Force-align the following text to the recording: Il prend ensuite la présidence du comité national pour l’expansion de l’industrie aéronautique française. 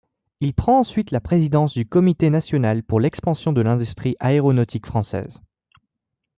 Il 0.39 0.55
prend 0.55 0.79
ensuite 0.79 1.11
la 1.11 1.21
présidence 1.21 1.75
du 1.75 1.85
comité 1.85 2.31
national 2.31 2.81
pour 2.81 2.99
l’expansion 2.99 3.53
de 3.53 3.61
l’industrie 3.61 4.15
aéronautique 4.19 4.87
française. 4.87 5.39